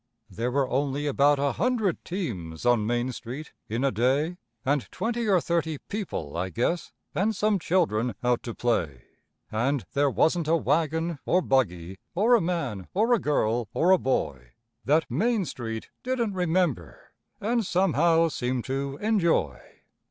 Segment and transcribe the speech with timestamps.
[0.31, 5.27] There were only about a hundred teams on Main Street in a day, And twenty
[5.29, 9.03] or thirty people, I guess, and some children out to play.
[9.51, 13.99] And there wasn't a wagon or buggy, or a man or a girl or a
[13.99, 14.53] boy
[14.85, 19.61] That Main Street didn't remember, and somehow seem to enjoy.